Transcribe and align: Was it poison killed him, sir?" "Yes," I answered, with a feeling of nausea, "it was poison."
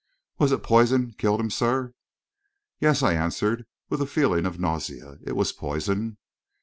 Was 0.39 0.51
it 0.51 0.63
poison 0.63 1.13
killed 1.19 1.39
him, 1.39 1.51
sir?" 1.51 1.93
"Yes," 2.79 3.03
I 3.03 3.13
answered, 3.13 3.67
with 3.87 4.01
a 4.01 4.07
feeling 4.07 4.47
of 4.47 4.59
nausea, 4.59 5.19
"it 5.21 5.35
was 5.35 5.51
poison." 5.53 6.17